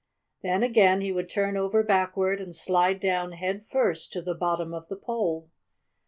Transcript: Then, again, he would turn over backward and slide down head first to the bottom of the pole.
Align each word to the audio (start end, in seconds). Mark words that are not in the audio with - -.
Then, 0.41 0.63
again, 0.63 1.01
he 1.01 1.11
would 1.11 1.29
turn 1.29 1.55
over 1.55 1.83
backward 1.83 2.41
and 2.41 2.55
slide 2.55 2.99
down 2.99 3.33
head 3.33 3.63
first 3.63 4.11
to 4.13 4.23
the 4.23 4.33
bottom 4.33 4.73
of 4.73 4.87
the 4.87 4.95
pole. 4.97 5.51